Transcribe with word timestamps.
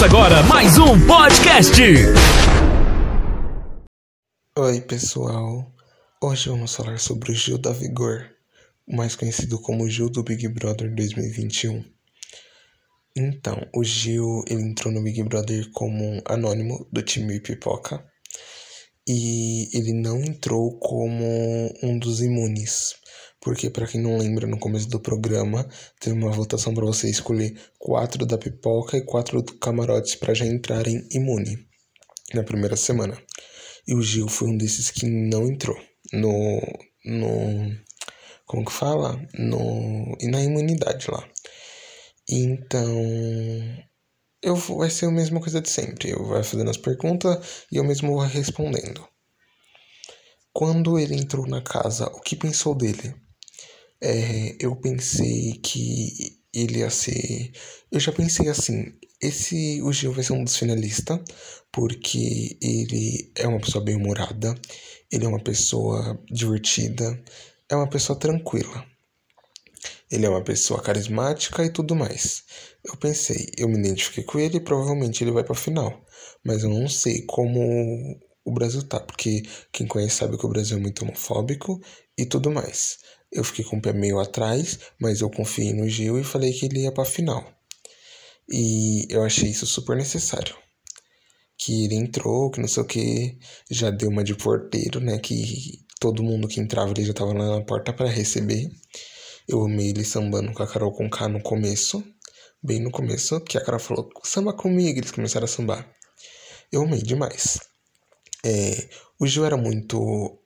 Começa 0.00 0.16
agora 0.16 0.42
mais 0.44 0.78
um 0.78 0.98
podcast. 1.06 1.78
Oi, 4.56 4.80
pessoal. 4.80 5.70
Hoje 6.22 6.48
vamos 6.48 6.74
falar 6.74 6.98
sobre 6.98 7.32
o 7.32 7.34
Gil 7.34 7.58
da 7.58 7.70
Vigor, 7.72 8.24
mais 8.88 9.14
conhecido 9.14 9.60
como 9.60 9.86
Gil 9.90 10.08
do 10.08 10.22
Big 10.22 10.48
Brother 10.48 10.94
2021. 10.94 11.84
Então, 13.14 13.68
o 13.74 13.84
Gil 13.84 14.42
ele 14.48 14.62
entrou 14.62 14.90
no 14.90 15.02
Big 15.02 15.22
Brother 15.22 15.70
como 15.72 16.02
um 16.02 16.22
anônimo 16.24 16.88
do 16.90 17.02
time 17.02 17.38
Pipoca 17.38 18.02
e 19.06 19.68
ele 19.76 19.92
não 19.92 20.20
entrou 20.20 20.78
como 20.78 21.24
um 21.82 21.98
dos 21.98 22.20
imunes. 22.20 22.94
Porque, 23.40 23.70
para 23.70 23.86
quem 23.86 24.00
não 24.00 24.18
lembra, 24.18 24.46
no 24.46 24.58
começo 24.58 24.88
do 24.88 25.00
programa 25.00 25.66
teve 25.98 26.14
uma 26.14 26.30
votação 26.30 26.74
para 26.74 26.84
você 26.84 27.08
escolher 27.08 27.58
quatro 27.78 28.26
da 28.26 28.36
pipoca 28.36 28.98
e 28.98 29.04
quatro 29.04 29.40
do 29.42 29.54
camarotes 29.54 30.14
para 30.14 30.34
já 30.34 30.44
entrarem 30.44 31.06
imune 31.10 31.66
na 32.34 32.42
primeira 32.42 32.76
semana. 32.76 33.16
E 33.88 33.94
o 33.94 34.02
Gil 34.02 34.28
foi 34.28 34.48
um 34.48 34.56
desses 34.56 34.90
que 34.90 35.06
não 35.06 35.46
entrou 35.46 35.76
no. 36.12 36.60
no 37.04 37.76
como 38.46 38.64
que 38.64 38.72
fala? 38.72 39.16
No, 39.38 40.16
e 40.20 40.26
na 40.28 40.42
imunidade 40.42 41.10
lá. 41.10 41.26
Então. 42.28 43.89
Eu, 44.42 44.56
vai 44.56 44.88
ser 44.90 45.06
a 45.06 45.10
mesma 45.10 45.40
coisa 45.40 45.60
de 45.60 45.68
sempre. 45.68 46.10
Eu 46.10 46.24
vou 46.24 46.42
fazendo 46.42 46.70
as 46.70 46.76
perguntas 46.76 47.64
e 47.70 47.76
eu 47.76 47.84
mesmo 47.84 48.14
vou 48.14 48.20
respondendo. 48.20 49.06
Quando 50.52 50.98
ele 50.98 51.14
entrou 51.14 51.46
na 51.46 51.62
casa, 51.62 52.06
o 52.06 52.20
que 52.20 52.34
pensou 52.34 52.74
dele? 52.74 53.14
É, 54.00 54.56
eu 54.58 54.74
pensei 54.76 55.60
que 55.62 56.40
ele 56.54 56.78
ia 56.78 56.90
ser. 56.90 57.52
Eu 57.92 58.00
já 58.00 58.12
pensei 58.12 58.48
assim: 58.48 58.94
esse 59.20 59.80
o 59.82 59.92
Gil 59.92 60.12
vai 60.12 60.24
ser 60.24 60.32
um 60.32 60.44
dos 60.44 60.56
finalistas, 60.56 61.20
porque 61.70 62.58
ele 62.62 63.30
é 63.36 63.46
uma 63.46 63.60
pessoa 63.60 63.84
bem-humorada, 63.84 64.54
ele 65.12 65.24
é 65.24 65.28
uma 65.28 65.42
pessoa 65.42 66.20
divertida, 66.30 67.22
é 67.68 67.76
uma 67.76 67.88
pessoa 67.88 68.18
tranquila. 68.18 68.84
Ele 70.10 70.26
é 70.26 70.28
uma 70.28 70.42
pessoa 70.42 70.82
carismática 70.82 71.64
e 71.64 71.70
tudo 71.70 71.94
mais. 71.94 72.42
Eu 72.84 72.96
pensei, 72.96 73.46
eu 73.56 73.68
me 73.68 73.78
identifiquei 73.78 74.24
com 74.24 74.38
ele 74.38 74.56
e 74.56 74.60
provavelmente 74.60 75.22
ele 75.22 75.30
vai 75.30 75.44
pra 75.44 75.54
final. 75.54 76.04
Mas 76.44 76.64
eu 76.64 76.70
não 76.70 76.88
sei 76.88 77.22
como 77.26 77.60
o 78.44 78.52
Brasil 78.52 78.82
tá, 78.82 78.98
porque 79.00 79.42
quem 79.72 79.86
conhece 79.86 80.16
sabe 80.16 80.36
que 80.36 80.46
o 80.46 80.48
Brasil 80.48 80.78
é 80.78 80.80
muito 80.80 81.02
homofóbico 81.02 81.80
e 82.18 82.26
tudo 82.26 82.50
mais. 82.50 82.98
Eu 83.32 83.44
fiquei 83.44 83.64
com 83.64 83.76
o 83.76 83.82
pé 83.82 83.92
meio 83.92 84.18
atrás, 84.18 84.78
mas 85.00 85.20
eu 85.20 85.30
confiei 85.30 85.72
no 85.72 85.88
Gil 85.88 86.18
e 86.18 86.24
falei 86.24 86.52
que 86.52 86.66
ele 86.66 86.80
ia 86.82 86.92
pra 86.92 87.04
final. 87.04 87.46
E 88.50 89.06
eu 89.08 89.22
achei 89.22 89.48
isso 89.50 89.66
super 89.66 89.96
necessário. 89.96 90.56
Que 91.56 91.84
ele 91.84 91.94
entrou, 91.94 92.50
que 92.50 92.60
não 92.60 92.66
sei 92.66 92.82
o 92.82 92.86
que, 92.86 93.38
já 93.70 93.90
deu 93.90 94.08
uma 94.08 94.24
de 94.24 94.34
porteiro, 94.34 94.98
né? 95.00 95.18
Que 95.18 95.84
todo 96.00 96.22
mundo 96.22 96.48
que 96.48 96.58
entrava 96.58 96.90
ele 96.90 97.04
já 97.04 97.12
tava 97.12 97.32
lá 97.32 97.58
na 97.58 97.64
porta 97.64 97.92
para 97.92 98.08
receber. 98.08 98.68
Eu 99.52 99.64
amei 99.64 99.88
ele 99.88 100.04
sambando 100.04 100.52
com 100.52 100.62
a 100.62 100.66
Carol 100.66 100.92
com 100.92 101.10
K 101.10 101.26
no 101.26 101.42
começo, 101.42 102.04
bem 102.62 102.78
no 102.78 102.88
começo, 102.88 103.40
que 103.40 103.58
a 103.58 103.60
Carol 103.60 103.80
falou, 103.80 104.08
samba 104.22 104.52
comigo, 104.52 104.96
eles 104.96 105.10
começaram 105.10 105.44
a 105.44 105.48
sambar. 105.48 105.92
Eu 106.70 106.82
amei 106.82 107.02
demais. 107.02 107.58
É, 108.44 108.88
o 109.18 109.26
Gil 109.26 109.44
era 109.44 109.56
muito 109.56 110.38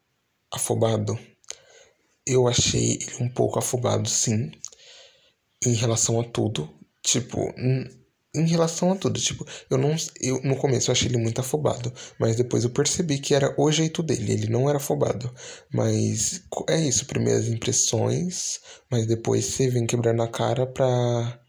afobado, 0.50 1.18
eu 2.26 2.48
achei 2.48 2.92
ele 2.94 3.16
um 3.20 3.28
pouco 3.28 3.58
afobado, 3.58 4.08
sim, 4.08 4.50
em 5.66 5.74
relação 5.74 6.18
a 6.18 6.24
tudo. 6.24 6.74
Tipo, 7.02 7.52
em 8.34 8.46
relação 8.46 8.92
a 8.92 8.96
tudo, 8.96 9.20
tipo, 9.20 9.46
eu 9.70 9.78
não. 9.78 9.94
Eu, 10.20 10.40
no 10.42 10.56
começo 10.56 10.90
eu 10.90 10.92
achei 10.92 11.08
ele 11.08 11.18
muito 11.18 11.40
afobado, 11.40 11.92
mas 12.18 12.36
depois 12.36 12.64
eu 12.64 12.70
percebi 12.70 13.18
que 13.18 13.34
era 13.34 13.54
o 13.58 13.70
jeito 13.70 14.02
dele, 14.02 14.32
ele 14.32 14.48
não 14.48 14.68
era 14.68 14.78
afobado. 14.78 15.32
Mas 15.72 16.42
é 16.68 16.80
isso, 16.80 17.06
primeiras 17.06 17.48
impressões, 17.48 18.60
mas 18.90 19.06
depois 19.06 19.44
você 19.44 19.68
vem 19.68 19.86
quebrando 19.86 20.22
a 20.22 20.28
cara 20.28 20.66
pra. 20.66 21.40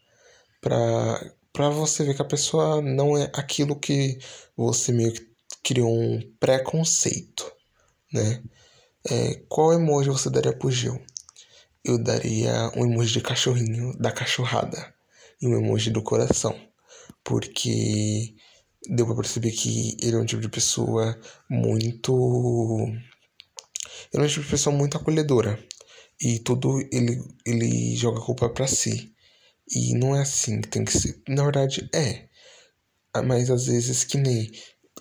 pra. 0.60 1.32
pra 1.52 1.70
você 1.70 2.04
ver 2.04 2.14
que 2.14 2.22
a 2.22 2.24
pessoa 2.24 2.80
não 2.82 3.16
é 3.16 3.30
aquilo 3.34 3.78
que 3.78 4.18
você 4.56 4.92
meio 4.92 5.12
que 5.12 5.26
criou 5.62 5.92
um 5.92 6.20
preconceito, 6.38 7.50
né? 8.12 8.42
É, 9.08 9.34
qual 9.48 9.72
emoji 9.72 10.10
você 10.10 10.30
daria 10.30 10.52
pro 10.52 10.70
Gil? 10.70 11.00
Eu 11.84 11.98
daria 11.98 12.70
um 12.76 12.84
emoji 12.84 13.12
de 13.14 13.20
cachorrinho 13.20 13.96
da 13.98 14.12
cachorrada 14.12 14.94
e 15.40 15.46
um 15.46 15.56
emoji 15.56 15.90
do 15.90 16.02
coração, 16.02 16.58
porque 17.26 18.32
deu 18.88 19.04
para 19.04 19.16
perceber 19.16 19.50
que 19.50 19.96
ele 20.00 20.14
é 20.14 20.18
um 20.18 20.24
tipo 20.24 20.40
de 20.40 20.48
pessoa 20.48 21.20
muito. 21.50 22.86
Ele 24.14 24.22
é 24.22 24.26
um 24.26 24.28
tipo 24.28 24.44
de 24.44 24.50
pessoa 24.50 24.74
muito 24.74 24.96
acolhedora 24.96 25.58
e 26.20 26.38
tudo 26.38 26.80
ele, 26.92 27.20
ele 27.44 27.96
joga 27.96 28.20
a 28.20 28.24
culpa 28.24 28.48
para 28.48 28.68
si. 28.68 29.12
E 29.68 29.94
não 29.94 30.14
é 30.14 30.22
assim 30.22 30.60
que 30.60 30.68
tem 30.68 30.84
que 30.84 30.96
ser. 30.96 31.20
Na 31.28 31.42
verdade, 31.42 31.90
é. 31.92 32.28
Mas 33.24 33.50
às 33.50 33.66
vezes, 33.66 34.04
que 34.04 34.16
nem 34.16 34.48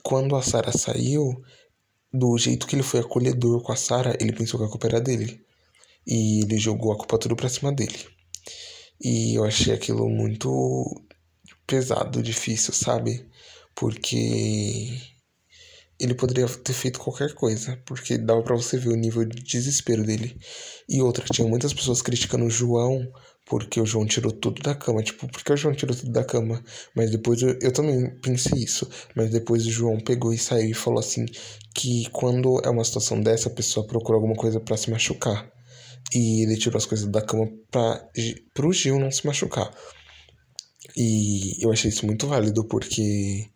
quando 0.02 0.36
a 0.36 0.42
Sara 0.42 0.72
saiu, 0.72 1.44
do 2.12 2.36
jeito 2.40 2.66
que 2.66 2.75
ele 2.75 2.81
foi 2.81 3.02
acolhedor 3.02 3.62
com 3.62 3.72
a 3.72 3.75
Sarah, 3.75 4.18
ele 4.19 4.34
pensou 4.34 4.59
que 4.59 4.66
a 4.66 4.69
culpa 4.69 4.88
era 4.88 5.00
dele. 5.00 5.46
E 6.07 6.42
ele 6.44 6.57
jogou 6.57 6.92
a 6.92 6.97
culpa 6.97 7.19
tudo 7.19 7.36
pra 7.36 7.50
cima 7.50 7.72
dele. 7.72 8.07
E 9.00 9.36
eu 9.38 9.44
achei 9.44 9.74
aquilo 9.74 10.09
muito 10.09 11.05
pesado, 11.68 12.22
difícil, 12.22 12.74
sabe? 12.74 13.26
Porque 13.74 14.98
ele 16.00 16.14
poderia 16.14 16.48
ter 16.48 16.74
feito 16.74 17.00
qualquer 17.00 17.34
coisa, 17.34 17.81
porque 17.86 18.18
dava 18.18 18.42
para 18.44 18.56
você 18.56 18.78
ver 18.78 18.90
o 18.90 18.96
nível 18.96 19.26
de 19.26 19.42
desespero 19.42 20.04
dele. 20.04 20.38
E 20.90 21.02
outra, 21.02 21.25
tinha 21.25 21.48
muitas 21.48 21.74
pessoas 21.74 22.02
criticando 22.02 22.46
o 22.46 22.50
João 22.50 23.12
porque 23.46 23.80
o 23.80 23.86
João 23.86 24.06
tirou 24.06 24.31
tudo 24.31 24.62
da 24.62 24.74
cama. 24.74 25.04
Tipo, 25.04 25.28
porque 25.28 25.54
o 25.54 25.58
João 25.58 25.75
tirou 25.75 25.96
tudo 25.96 26.12
da 26.12 26.24
cama? 26.24 26.64
Mas 26.96 27.12
depois 27.12 27.42
eu, 27.42 27.58
eu 27.62 27.72
também 27.72 28.09
pensei 28.20 28.64
isso. 28.64 28.90
Mas 29.16 29.30
depois 29.30 29.66
o 29.66 29.72
João 29.72 30.00
pegou 30.00 30.34
e 30.34 30.38
saiu 30.38 30.72
e 30.72 30.74
falou 30.74 31.00
assim: 31.00 31.25
que 31.74 32.09
quando 32.12 32.59
é 32.66 32.70
uma 32.70 32.84
situação 32.84 33.22
dessa, 33.22 33.50
a 33.50 33.54
pessoa 33.54 33.86
procura 33.86 34.18
alguma 34.18 34.36
coisa 34.36 34.59
para 34.59 34.78
se 34.78 34.90
machucar. 34.90 35.50
E 36.14 36.44
ele 36.44 36.58
tirou 36.58 36.78
as 36.78 36.86
coisas 36.86 37.08
da 37.08 37.22
cama 37.22 37.48
pra, 37.72 38.04
pro 38.54 38.74
Gil 38.74 39.00
não 39.00 39.12
se 39.12 39.25
machucar. 39.25 39.72
E 40.96 41.63
eu 41.63 41.72
achei 41.72 41.90
isso 41.90 42.06
muito 42.06 42.28
válido 42.28 42.66
porque 42.66 43.47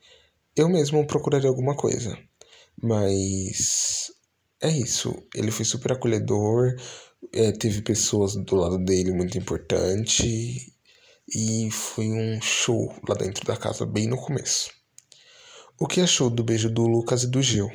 eu 0.56 0.70
mesmo 0.70 1.06
procuraria 1.08 1.50
alguma 1.50 1.76
coisa. 1.76 2.18
Mas 2.82 4.12
é 4.62 4.70
isso. 4.70 5.16
Ele 5.36 5.52
foi 5.52 5.66
super 5.66 5.94
acolhedor 5.94 6.76
é, 7.34 7.52
teve 7.52 7.82
pessoas 7.82 8.36
do 8.36 8.56
lado 8.56 8.78
dele 8.78 9.12
muito 9.12 9.38
importante 9.38 10.74
e 11.28 11.70
foi 11.72 12.10
um 12.10 12.42
show 12.42 12.94
lá 13.08 13.16
dentro 13.16 13.46
da 13.46 13.58
casa 13.58 13.86
bem 13.86 14.08
no 14.08 14.18
começo. 14.18 14.72
O 15.80 15.88
que 15.88 16.02
achou 16.02 16.30
do 16.30 16.44
beijo 16.44 16.70
do 16.70 16.86
Lucas 16.88 17.24
e 17.24 17.28
do 17.28 17.42
Gil? 17.42 17.70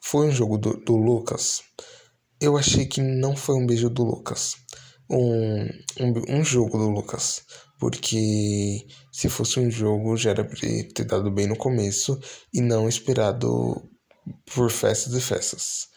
Foi 0.00 0.28
um 0.28 0.30
jogo 0.30 0.58
do, 0.58 0.74
do 0.74 0.96
Lucas? 0.96 1.62
Eu 2.40 2.56
achei 2.56 2.86
que 2.86 3.00
não 3.00 3.36
foi 3.36 3.56
um 3.56 3.66
beijo 3.66 3.90
do 3.90 4.04
Lucas. 4.04 4.56
Um, 5.10 5.64
um, 6.00 6.38
um 6.40 6.44
jogo 6.44 6.78
do 6.78 6.88
Lucas. 6.88 7.42
Porque 7.78 8.86
se 9.12 9.28
fosse 9.28 9.60
um 9.60 9.70
jogo 9.70 10.16
já 10.16 10.30
era 10.30 10.44
pra 10.44 10.58
ter 10.58 11.04
dado 11.04 11.30
bem 11.30 11.46
no 11.46 11.56
começo 11.56 12.18
e 12.52 12.60
não 12.60 12.88
esperado 12.88 13.88
por 14.46 14.70
festas 14.70 15.14
e 15.14 15.20
festas. 15.20 15.88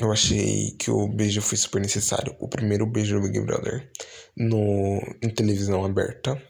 Eu 0.00 0.10
achei 0.12 0.72
que 0.72 0.90
o 0.90 1.08
beijo 1.08 1.40
foi 1.40 1.56
super 1.56 1.80
necessário. 1.80 2.34
O 2.40 2.48
primeiro 2.48 2.86
beijo 2.86 3.14
do 3.14 3.22
Big 3.22 3.40
Brother 3.40 3.90
no, 4.36 5.00
em 5.22 5.30
televisão 5.30 5.84
aberta. 5.84 6.40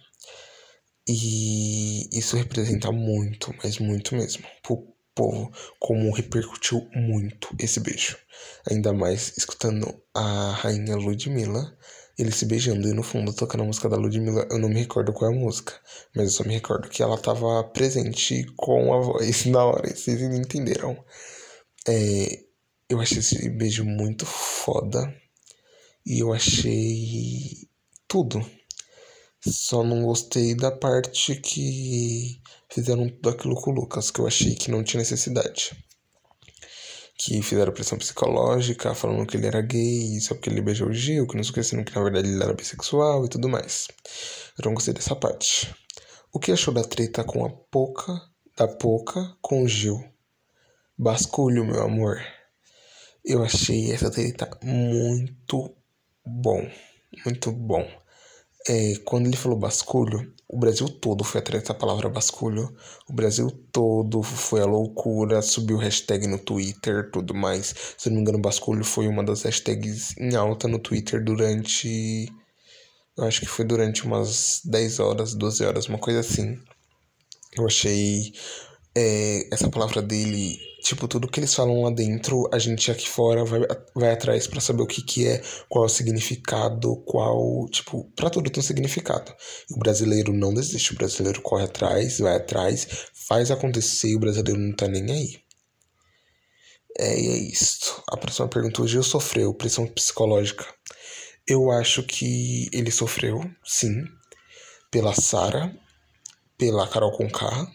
E 1.06 2.08
isso 2.18 2.36
representa 2.36 2.90
muito, 2.90 3.54
mas 3.62 3.78
muito 3.78 4.14
mesmo, 4.14 4.44
pro 4.62 4.93
povo, 5.14 5.52
como 5.78 6.12
repercutiu 6.12 6.88
muito 6.94 7.54
esse 7.58 7.80
beijo. 7.80 8.16
Ainda 8.70 8.92
mais 8.92 9.36
escutando 9.36 9.94
a 10.14 10.52
rainha 10.52 10.96
Ludmilla, 10.96 11.76
eles 12.18 12.36
se 12.36 12.46
beijando 12.46 12.88
e 12.88 12.92
no 12.92 13.02
fundo 13.02 13.32
tocando 13.32 13.62
a 13.62 13.66
música 13.66 13.88
da 13.88 13.96
Ludmilla. 13.96 14.46
Eu 14.50 14.58
não 14.58 14.68
me 14.68 14.80
recordo 14.80 15.12
qual 15.12 15.30
é 15.30 15.34
a 15.34 15.38
música, 15.38 15.72
mas 16.14 16.26
eu 16.26 16.30
só 16.30 16.44
me 16.44 16.54
recordo 16.54 16.88
que 16.88 17.02
ela 17.02 17.18
tava 17.18 17.64
presente 17.64 18.44
com 18.56 18.94
a 18.94 19.00
voz 19.00 19.44
na 19.46 19.64
hora, 19.64 19.94
vocês 19.94 20.20
entenderam. 20.20 20.96
É, 21.86 22.44
eu 22.88 23.00
achei 23.00 23.18
esse 23.18 23.48
beijo 23.50 23.84
muito 23.84 24.24
foda. 24.26 25.12
E 26.06 26.22
eu 26.22 26.32
achei 26.32 27.68
tudo. 28.06 28.44
Só 29.46 29.84
não 29.84 30.04
gostei 30.04 30.54
da 30.54 30.72
parte 30.72 31.36
que 31.36 32.40
fizeram 32.70 33.08
tudo 33.08 33.28
aquilo 33.28 33.54
com 33.54 33.70
o 33.70 33.74
Lucas, 33.74 34.10
que 34.10 34.18
eu 34.18 34.26
achei 34.26 34.54
que 34.54 34.70
não 34.70 34.82
tinha 34.82 35.00
necessidade. 35.00 35.76
Que 37.18 37.42
fizeram 37.42 37.72
pressão 37.72 37.98
psicológica, 37.98 38.94
falando 38.94 39.26
que 39.26 39.36
ele 39.36 39.46
era 39.46 39.60
gay, 39.60 40.18
só 40.20 40.34
porque 40.34 40.48
ele 40.48 40.62
beijou 40.62 40.88
o 40.88 40.94
Gil, 40.94 41.26
que 41.26 41.34
não 41.34 41.42
esquecendo 41.42 41.84
que 41.84 41.94
na 41.94 42.02
verdade 42.02 42.28
ele 42.28 42.42
era 42.42 42.54
bissexual 42.54 43.26
e 43.26 43.28
tudo 43.28 43.48
mais. 43.48 43.86
Eu 44.58 44.64
não 44.64 44.74
gostei 44.74 44.94
dessa 44.94 45.14
parte. 45.14 45.74
O 46.32 46.40
que 46.40 46.50
achou 46.50 46.72
da 46.72 46.82
treta 46.82 47.22
com 47.22 47.44
a 47.44 47.50
Poca, 47.50 48.20
da 48.56 48.66
Poca 48.66 49.36
com 49.42 49.62
o 49.62 49.68
Gil? 49.68 50.02
Basculho, 50.96 51.66
meu 51.66 51.82
amor. 51.82 52.18
Eu 53.22 53.42
achei 53.44 53.92
essa 53.92 54.10
treta 54.10 54.48
muito 54.62 55.76
bom, 56.24 56.66
muito 57.24 57.52
bom. 57.52 58.03
É, 58.66 58.94
quando 59.04 59.26
ele 59.26 59.36
falou 59.36 59.58
basculho, 59.58 60.32
o 60.48 60.58
Brasil 60.58 60.88
todo 60.88 61.22
foi 61.24 61.40
atrás 61.40 61.62
dessa 61.62 61.74
palavra 61.74 62.08
basculho. 62.08 62.74
O 63.08 63.12
Brasil 63.12 63.50
todo 63.72 64.22
foi 64.22 64.62
a 64.62 64.66
loucura, 64.66 65.42
subiu 65.42 65.76
hashtag 65.76 66.26
no 66.26 66.38
Twitter, 66.38 67.10
tudo 67.10 67.34
mais. 67.34 67.74
Se 67.98 68.08
não 68.08 68.16
me 68.16 68.22
engano, 68.22 68.38
basculho 68.38 68.84
foi 68.84 69.06
uma 69.06 69.24
das 69.24 69.42
hashtags 69.42 70.16
em 70.16 70.34
alta 70.34 70.66
no 70.68 70.78
Twitter 70.78 71.22
durante. 71.22 72.32
Eu 73.16 73.24
acho 73.24 73.40
que 73.40 73.46
foi 73.46 73.64
durante 73.64 74.04
umas 74.04 74.60
10 74.64 74.98
horas, 75.00 75.34
12 75.34 75.64
horas, 75.64 75.86
uma 75.86 75.98
coisa 75.98 76.20
assim. 76.20 76.58
Eu 77.56 77.66
achei 77.66 78.32
é, 78.96 79.48
essa 79.52 79.68
palavra 79.68 80.00
dele 80.00 80.58
Tipo, 80.84 81.08
tudo 81.08 81.28
que 81.28 81.40
eles 81.40 81.54
falam 81.54 81.80
lá 81.82 81.90
dentro, 81.90 82.46
a 82.52 82.58
gente 82.58 82.90
aqui 82.90 83.08
fora 83.08 83.42
vai, 83.42 83.60
vai 83.94 84.10
atrás 84.12 84.46
para 84.46 84.60
saber 84.60 84.82
o 84.82 84.86
que 84.86 85.00
que 85.02 85.26
é, 85.26 85.42
qual 85.66 85.84
é 85.84 85.86
o 85.86 85.88
significado, 85.88 86.96
qual. 87.06 87.66
Tipo, 87.70 88.04
pra 88.14 88.28
tudo 88.28 88.50
tem 88.50 88.60
um 88.60 88.66
significado. 88.66 89.34
O 89.70 89.78
brasileiro 89.78 90.30
não 90.34 90.52
desiste, 90.52 90.92
o 90.92 90.96
brasileiro 90.96 91.40
corre 91.40 91.64
atrás, 91.64 92.18
vai 92.18 92.36
atrás, 92.36 92.86
faz 93.14 93.50
acontecer 93.50 94.08
e 94.10 94.16
o 94.16 94.20
brasileiro 94.20 94.60
não 94.60 94.76
tá 94.76 94.86
nem 94.86 95.10
aí. 95.10 95.40
É, 96.98 97.18
e 97.18 97.28
é 97.28 97.38
isso. 97.38 98.02
A 98.06 98.18
próxima 98.18 98.48
pergunta: 98.48 98.82
o 98.82 98.86
Gil 98.86 99.02
sofreu 99.02 99.54
pressão 99.54 99.86
psicológica? 99.86 100.66
Eu 101.46 101.70
acho 101.70 102.02
que 102.02 102.68
ele 102.74 102.90
sofreu, 102.90 103.40
sim, 103.64 104.04
pela 104.90 105.14
Sara, 105.14 105.74
pela 106.58 106.86
Carol 106.86 107.16
Conká. 107.16 107.72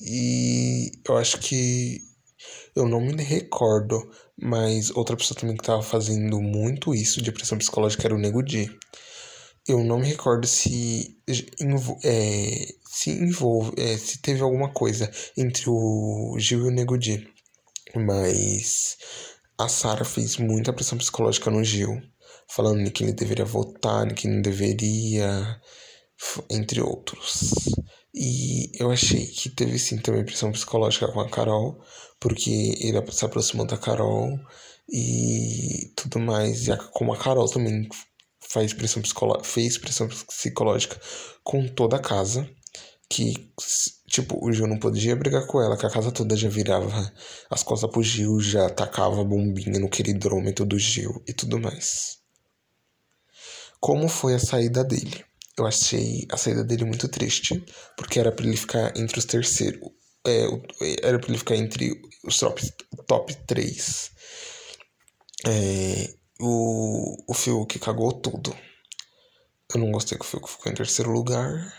E 0.00 0.92
eu 1.04 1.16
acho 1.16 1.38
que 1.38 2.08
eu 2.74 2.88
não 2.88 3.00
me 3.00 3.22
recordo, 3.22 4.10
mas 4.40 4.90
outra 4.90 5.16
pessoa 5.16 5.38
também 5.38 5.56
que 5.56 5.62
estava 5.62 5.82
fazendo 5.82 6.40
muito 6.40 6.94
isso 6.94 7.20
de 7.22 7.32
pressão 7.32 7.58
psicológica 7.58 8.06
era 8.06 8.14
o 8.14 8.18
Nego 8.18 8.42
Di. 8.42 8.70
Eu 9.68 9.84
não 9.84 9.98
me 9.98 10.06
recordo 10.06 10.46
se 10.46 11.16
é, 12.04 12.74
se 12.86 13.10
envolve, 13.10 13.72
é, 13.76 13.96
se 13.96 14.20
teve 14.20 14.42
alguma 14.42 14.72
coisa 14.72 15.10
entre 15.36 15.64
o 15.68 16.36
Gil 16.38 16.64
e 16.64 16.68
o 16.68 16.70
Nego 16.70 16.96
Di. 16.98 17.28
Mas 17.94 18.96
a 19.58 19.68
Sara 19.68 20.04
fez 20.04 20.36
muita 20.38 20.72
pressão 20.72 20.96
psicológica 20.96 21.50
no 21.50 21.62
Gil, 21.62 22.00
falando 22.48 22.90
que 22.90 23.04
ele 23.04 23.12
deveria 23.12 23.44
votar, 23.44 24.12
que 24.14 24.26
não 24.26 24.40
deveria, 24.40 25.60
entre 26.50 26.80
outros. 26.80 27.52
E 28.14 28.72
eu 28.80 28.90
achei 28.90 29.26
que 29.26 29.48
teve 29.48 29.78
sim 29.78 29.98
também 29.98 30.24
pressão 30.24 30.50
psicológica 30.52 31.08
com 31.08 31.20
a 31.20 31.28
Carol, 31.28 31.80
porque 32.18 32.50
ele 32.80 33.00
se 33.12 33.24
aproximou 33.24 33.66
da 33.66 33.76
Carol 33.78 34.38
e 34.88 35.92
tudo 35.96 36.18
mais. 36.18 36.66
E 36.66 36.72
a, 36.72 36.76
como 36.76 37.12
a 37.12 37.18
Carol 37.18 37.48
também 37.48 37.88
faz 38.40 38.72
pressão 38.72 39.02
fez 39.44 39.78
pressão 39.78 40.08
psicológica 40.08 41.00
com 41.44 41.68
toda 41.68 41.96
a 41.96 42.00
casa, 42.00 42.48
que, 43.08 43.52
tipo, 44.06 44.44
o 44.44 44.52
Gil 44.52 44.66
não 44.66 44.78
podia 44.78 45.16
brigar 45.16 45.46
com 45.46 45.60
ela, 45.60 45.76
que 45.76 45.86
a 45.86 45.90
casa 45.90 46.12
toda 46.12 46.36
já 46.36 46.48
virava 46.48 47.12
as 47.48 47.62
costas 47.62 47.90
pro 47.90 48.02
Gil, 48.02 48.40
já 48.40 48.68
tacava 48.70 49.24
bombinha 49.24 49.78
no 49.78 49.88
queridômetro 49.88 50.64
do 50.66 50.78
Gil 50.78 51.22
e 51.26 51.32
tudo 51.32 51.60
mais. 51.60 52.18
Como 53.80 54.08
foi 54.08 54.34
a 54.34 54.38
saída 54.38 54.84
dele? 54.84 55.24
Eu 55.60 55.66
achei 55.66 56.26
a 56.32 56.38
saída 56.38 56.64
dele 56.64 56.86
muito 56.86 57.06
triste, 57.06 57.62
porque 57.94 58.18
era 58.18 58.32
para 58.32 58.46
ele 58.46 58.56
ficar 58.56 58.96
entre 58.96 59.18
os 59.18 59.26
terceiros. 59.26 59.90
É, 60.26 60.46
era 61.02 61.18
para 61.18 61.28
ele 61.28 61.36
ficar 61.36 61.54
entre 61.54 62.00
os 62.24 62.38
top, 62.38 62.62
top 63.06 63.34
3. 63.46 64.10
É, 65.46 66.14
o, 66.40 67.30
o 67.30 67.34
Fiuk 67.34 67.78
cagou 67.78 68.10
tudo. 68.10 68.56
Eu 69.74 69.80
não 69.80 69.92
gostei 69.92 70.16
que 70.16 70.24
o 70.24 70.26
Fiuk 70.28 70.48
ficou 70.48 70.72
em 70.72 70.74
terceiro 70.74 71.10
lugar. 71.10 71.74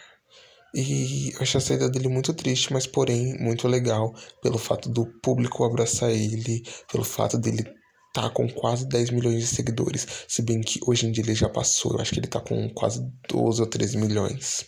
E 0.75 1.31
eu 1.33 1.41
achei 1.41 1.57
a 1.57 1.61
saída 1.61 1.89
dele 1.89 2.07
muito 2.07 2.35
triste, 2.35 2.71
mas 2.71 2.85
porém 2.85 3.35
muito 3.39 3.67
legal 3.67 4.13
pelo 4.43 4.59
fato 4.59 4.89
do 4.89 5.07
público 5.21 5.63
abraçar 5.63 6.11
ele, 6.11 6.63
pelo 6.91 7.03
fato 7.03 7.35
dele 7.35 7.65
tá 8.13 8.29
com 8.29 8.47
quase 8.49 8.87
10 8.87 9.11
milhões 9.11 9.39
de 9.39 9.47
seguidores. 9.47 10.05
Se 10.27 10.41
bem 10.41 10.61
que 10.61 10.79
hoje 10.85 11.07
em 11.07 11.11
dia 11.11 11.23
ele 11.23 11.35
já 11.35 11.49
passou, 11.49 11.93
eu 11.93 12.01
acho 12.01 12.11
que 12.11 12.19
ele 12.19 12.27
tá 12.27 12.39
com 12.39 12.69
quase 12.69 13.05
12 13.29 13.61
ou 13.61 13.67
13 13.67 13.97
milhões. 13.97 14.65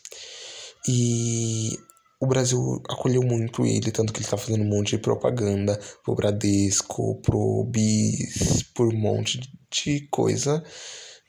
E 0.88 1.78
o 2.19 2.28
Brasil 2.28 2.81
acolheu 2.90 3.22
muito 3.22 3.66
ele, 3.66 3.92
tanto 3.92 4.13
que 4.13 4.19
ele 4.19 4.30
tá 4.30 4.38
fazendo 4.38 4.63
um 4.63 4.69
monte 4.69 4.92
de 4.92 4.98
propaganda 4.98 5.80
pro 6.04 6.16
Bradesco, 6.16 7.19
pro 7.22 7.66
Bis, 7.66 8.63
por 8.74 8.88
um 8.88 8.98
monte 8.98 9.42
de 9.69 10.07
coisa, 10.10 10.63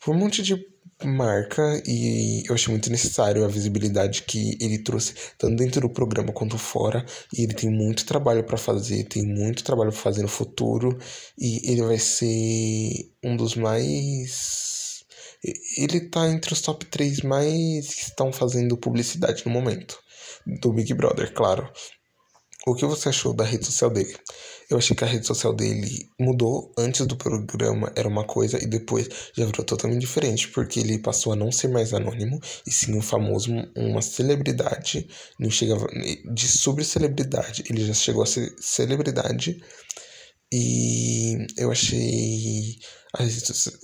por 0.05 0.15
um 0.15 0.19
monte 0.19 0.43
de 0.43 0.74
marca 1.07 1.83
e 1.87 2.43
eu 2.49 2.55
achei 2.55 2.73
muito 2.73 2.91
necessário 2.91 3.45
a 3.45 3.49
visibilidade 3.49 4.23
que 4.23 4.57
ele 4.61 4.79
trouxe 4.79 5.15
tanto 5.39 5.57
dentro 5.57 5.81
do 5.83 5.91
programa 5.91 6.33
quanto 6.33 6.59
fora. 6.59 7.05
E 7.33 7.43
ele 7.43 7.55
tem 7.55 7.71
muito 7.71 8.07
trabalho 8.07 8.45
para 8.45 8.57
fazer 8.57 9.05
tem 9.05 9.25
muito 9.25 9.65
trabalho 9.65 9.91
para 9.91 10.01
fazer 10.01 10.23
no 10.23 10.29
futuro. 10.29 10.99
E 11.39 11.71
ele 11.71 11.83
vai 11.83 11.99
ser 11.99 13.11
um 13.23 13.37
dos 13.37 13.55
mais 13.57 15.05
ele 15.77 16.01
tá 16.09 16.29
entre 16.29 16.55
os 16.55 16.63
top 16.63 16.87
3 16.87 17.21
mais 17.23 17.95
que 17.95 18.03
estão 18.03 18.33
fazendo 18.33 18.77
publicidade 18.77 19.43
no 19.45 19.53
momento. 19.53 19.99
Do 20.47 20.73
Big 20.73 20.93
Brother 20.95 21.33
claro 21.33 21.71
o 22.67 22.75
que 22.75 22.87
você 22.87 23.09
achou 23.11 23.35
da 23.35 23.45
rede 23.45 23.67
social 23.67 23.91
dele 23.91 24.15
eu 24.71 24.79
achei 24.79 24.97
que 24.97 25.05
a 25.05 25.07
rede 25.07 25.27
social 25.27 25.53
dele 25.55 26.09
mudou. 26.19 26.73
Antes 26.79 27.07
do 27.07 27.17
programa 27.17 27.93
era 27.97 28.09
uma 28.09 28.25
coisa 28.25 28.63
e 28.63 28.67
depois 28.67 29.09
já 29.35 29.45
virou 29.45 29.65
totalmente 29.65 30.01
diferente, 30.01 30.49
porque 30.49 30.81
ele 30.81 30.99
passou 30.99 31.33
a 31.33 31.37
não 31.37 31.53
ser 31.53 31.69
mais 31.69 31.93
anônimo 31.93 32.41
e 32.67 32.71
sim 32.71 32.97
um 32.97 33.03
famoso, 33.03 33.51
uma 33.77 34.03
celebridade. 34.03 35.07
Não 35.39 35.51
chegava 35.51 35.87
de 36.33 36.49
sobre 36.49 36.85
celebridade, 36.85 37.65
ele 37.69 37.85
já 37.85 37.95
chegou 37.95 38.23
a 38.23 38.27
ser 38.27 38.55
celebridade. 38.59 39.61
E 40.53 41.47
eu 41.59 41.71
achei. 41.71 42.79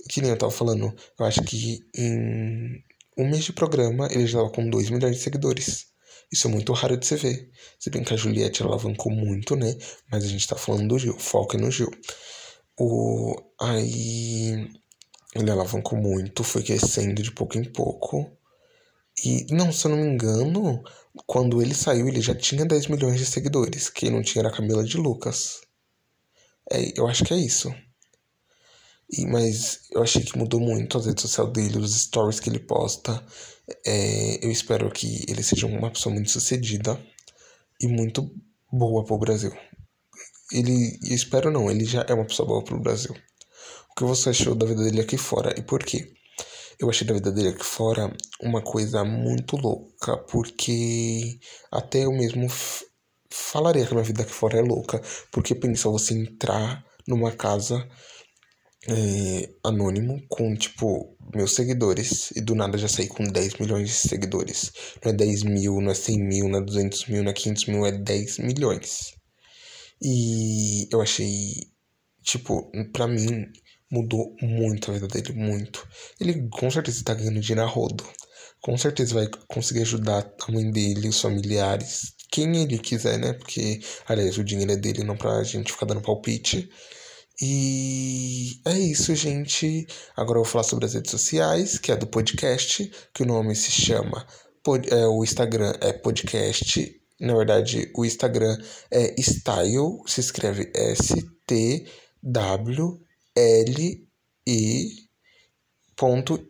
Que 0.09 0.21
nem 0.21 0.31
eu 0.31 0.37
tava 0.37 0.51
falando, 0.51 0.93
eu 1.19 1.25
acho 1.25 1.41
que 1.43 1.79
em 1.95 2.83
um 3.17 3.29
mês 3.29 3.45
de 3.45 3.53
programa 3.53 4.07
ele 4.11 4.27
já 4.27 4.39
tava 4.39 4.51
com 4.51 4.69
2 4.69 4.89
milhões 4.89 5.15
de 5.15 5.21
seguidores. 5.21 5.90
Isso 6.31 6.47
é 6.47 6.51
muito 6.51 6.71
raro 6.73 6.97
de 6.97 7.05
se 7.05 7.15
ver. 7.15 7.51
Se 7.77 7.89
bem 7.89 8.03
que 8.03 8.13
a 8.13 8.17
Juliette 8.17 8.63
alavancou 8.63 9.11
muito, 9.11 9.55
né? 9.55 9.75
Mas 10.09 10.23
a 10.23 10.27
gente 10.27 10.47
tá 10.47 10.55
falando 10.55 10.87
do 10.87 10.99
Gil, 10.99 11.17
foca 11.19 11.57
no 11.57 11.69
Gil. 11.69 11.91
O... 12.79 13.35
Aí 13.59 14.69
ele 15.35 15.51
alavancou 15.51 15.99
muito, 15.99 16.43
foi 16.43 16.63
crescendo 16.63 17.21
de 17.21 17.31
pouco 17.31 17.57
em 17.57 17.63
pouco. 17.63 18.31
E, 19.23 19.45
não, 19.51 19.71
se 19.71 19.85
eu 19.85 19.91
não 19.91 19.97
me 19.97 20.07
engano, 20.07 20.83
quando 21.25 21.61
ele 21.61 21.75
saiu, 21.75 22.07
ele 22.07 22.21
já 22.21 22.33
tinha 22.33 22.65
10 22.65 22.87
milhões 22.87 23.19
de 23.19 23.25
seguidores. 23.25 23.89
Quem 23.89 24.09
não 24.09 24.23
tinha 24.23 24.41
era 24.41 24.49
a 24.49 24.55
Camila 24.55 24.83
de 24.83 24.97
Lucas. 24.97 25.61
É, 26.71 26.99
eu 26.99 27.07
acho 27.07 27.23
que 27.25 27.33
é 27.33 27.37
isso. 27.37 27.73
E, 29.11 29.25
mas 29.25 29.81
eu 29.91 30.01
achei 30.01 30.23
que 30.23 30.37
mudou 30.37 30.59
muito 30.59 30.97
as 30.97 31.05
redes 31.05 31.21
sociais 31.23 31.51
dele, 31.51 31.77
os 31.77 31.93
stories 32.03 32.39
que 32.39 32.49
ele 32.49 32.59
posta. 32.59 33.23
É, 33.85 34.45
eu 34.45 34.51
espero 34.51 34.89
que 34.91 35.25
ele 35.27 35.43
seja 35.43 35.67
uma 35.67 35.91
pessoa 35.91 36.13
muito 36.13 36.29
sucedida 36.29 36.99
e 37.79 37.87
muito 37.87 38.33
boa 38.71 39.03
para 39.03 39.15
o 39.15 39.19
Brasil. 39.19 39.51
Ele, 40.51 40.99
espero 41.03 41.49
não, 41.49 41.69
ele 41.69 41.85
já 41.85 42.05
é 42.07 42.13
uma 42.13 42.25
pessoa 42.25 42.47
boa 42.47 42.63
para 42.63 42.75
o 42.75 42.81
Brasil. 42.81 43.15
O 43.91 43.95
que 43.95 44.03
você 44.03 44.29
achou 44.29 44.55
da 44.55 44.65
vida 44.65 44.83
dele 44.83 45.01
aqui 45.01 45.17
fora 45.17 45.53
e 45.57 45.61
por 45.61 45.83
quê? 45.83 46.13
Eu 46.79 46.89
achei 46.89 47.05
da 47.05 47.13
vida 47.13 47.31
dele 47.31 47.49
aqui 47.49 47.63
fora 47.63 48.11
uma 48.41 48.61
coisa 48.61 49.03
muito 49.03 49.55
louca, 49.55 50.17
porque 50.17 51.39
até 51.71 52.05
eu 52.05 52.11
mesmo 52.11 52.47
falaria 53.29 53.85
que 53.85 53.91
a 53.91 53.95
minha 53.95 54.05
vida 54.05 54.23
aqui 54.23 54.31
fora 54.31 54.57
é 54.57 54.61
louca, 54.61 55.01
porque 55.31 55.53
pensa 55.53 55.89
você 55.89 56.13
entrar 56.13 56.83
numa 57.07 57.31
casa 57.31 57.87
é, 58.87 59.49
anônimo 59.63 60.21
com, 60.27 60.55
tipo, 60.55 61.15
meus 61.33 61.53
seguidores 61.53 62.31
e 62.35 62.41
do 62.41 62.55
nada 62.55 62.77
já 62.77 62.87
saí 62.87 63.07
com 63.07 63.23
10 63.23 63.55
milhões 63.55 63.89
de 63.89 63.95
seguidores. 63.95 64.71
Não 65.03 65.11
é 65.11 65.15
10 65.15 65.43
mil, 65.43 65.81
não 65.81 65.91
é 65.91 65.95
100 65.95 66.19
mil, 66.19 66.49
não 66.49 66.59
é 66.59 66.61
200 66.61 67.07
mil, 67.07 67.23
não 67.23 67.31
é 67.31 67.33
500 67.33 67.65
mil, 67.67 67.85
é 67.85 67.91
10 67.91 68.39
milhões. 68.39 69.13
E 70.01 70.87
eu 70.91 71.01
achei, 71.01 71.27
tipo, 72.23 72.71
pra 72.91 73.07
mim 73.07 73.45
mudou 73.91 74.35
muito 74.41 74.89
a 74.89 74.93
vida 74.93 75.07
dele, 75.07 75.33
muito. 75.33 75.87
Ele 76.19 76.47
com 76.49 76.71
certeza 76.71 77.03
tá 77.03 77.13
ganhando 77.13 77.39
dinheiro 77.39 77.61
a 77.61 77.69
rodo. 77.69 78.03
Com 78.61 78.77
certeza 78.77 79.13
vai 79.13 79.27
conseguir 79.47 79.81
ajudar 79.81 80.31
a 80.47 80.51
mãe 80.51 80.71
dele, 80.71 81.09
os 81.09 81.19
familiares, 81.19 82.13
quem 82.31 82.55
ele 82.63 82.79
quiser, 82.79 83.19
né? 83.19 83.33
Porque, 83.33 83.81
aliás, 84.07 84.37
o 84.37 84.43
dinheiro 84.43 84.71
é 84.71 84.77
dele, 84.77 85.03
não 85.03 85.17
pra 85.17 85.43
gente 85.43 85.71
ficar 85.71 85.85
dando 85.85 86.01
palpite. 86.01 86.69
E 87.41 88.61
é 88.65 88.77
isso, 88.77 89.15
gente. 89.15 89.87
Agora 90.15 90.37
eu 90.37 90.43
vou 90.43 90.51
falar 90.51 90.63
sobre 90.63 90.85
as 90.85 90.93
redes 90.93 91.09
sociais, 91.09 91.79
que 91.79 91.91
é 91.91 91.95
do 91.95 92.05
podcast, 92.05 92.91
que 93.13 93.23
o 93.23 93.25
nome 93.25 93.55
se 93.55 93.71
chama 93.71 94.27
é, 94.91 95.07
o 95.07 95.23
Instagram 95.23 95.73
é 95.81 95.91
podcast. 95.91 97.01
Na 97.19 97.35
verdade, 97.35 97.91
o 97.95 98.05
Instagram 98.05 98.55
é 98.91 99.19
style, 99.19 100.01
se 100.05 100.19
escreve 100.19 100.71
S-T-W-L-I 100.75 101.91
ponto 105.95 106.43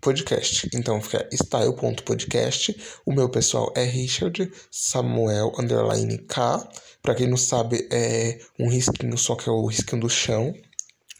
podcast. 0.00 0.68
Então 0.74 1.00
fica 1.00 1.28
style.podcast. 1.32 2.76
O 3.04 3.12
meu 3.12 3.28
pessoal 3.28 3.72
é 3.76 3.84
Richard 3.84 4.50
Samuel 4.70 5.52
underline 5.58 6.18
K. 6.18 6.68
Pra 7.02 7.14
quem 7.14 7.28
não 7.28 7.36
sabe, 7.36 7.88
é 7.90 8.38
um 8.58 8.68
risquinho 8.68 9.16
só 9.16 9.34
que 9.34 9.48
é 9.48 9.52
o 9.52 9.66
risquinho 9.66 10.02
do 10.02 10.08
chão, 10.08 10.54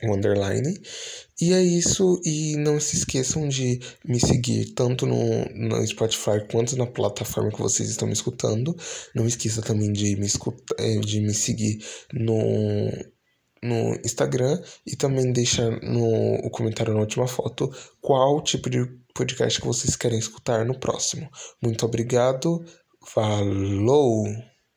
o 0.02 0.14
underline. 0.14 0.78
E 1.40 1.54
é 1.54 1.62
isso, 1.62 2.20
e 2.22 2.54
não 2.56 2.78
se 2.78 2.96
esqueçam 2.96 3.48
de 3.48 3.80
me 4.04 4.20
seguir 4.20 4.72
tanto 4.74 5.06
no, 5.06 5.44
no 5.54 5.86
Spotify 5.86 6.46
quanto 6.50 6.76
na 6.76 6.86
plataforma 6.86 7.50
que 7.50 7.62
vocês 7.62 7.88
estão 7.88 8.06
me 8.06 8.12
escutando. 8.12 8.76
Não 9.14 9.26
esqueça 9.26 9.62
também 9.62 9.90
de 9.90 10.16
me, 10.16 10.26
escutar, 10.26 10.74
é, 10.78 10.96
de 10.98 11.20
me 11.22 11.32
seguir 11.32 11.82
no, 12.12 12.34
no 13.62 13.94
Instagram 14.04 14.60
e 14.86 14.96
também 14.96 15.32
deixa 15.32 15.70
no 15.82 16.46
o 16.46 16.50
comentário 16.50 16.94
na 16.94 17.00
última 17.00 17.26
foto 17.26 17.70
qual 18.00 18.42
tipo 18.42 18.70
de 18.70 18.84
podcast 19.14 19.60
que 19.60 19.66
vocês 19.66 19.96
querem 19.96 20.18
escutar 20.18 20.64
no 20.64 20.78
próximo. 20.78 21.28
Muito 21.62 21.84
obrigado, 21.84 22.64
falou! 23.04 24.49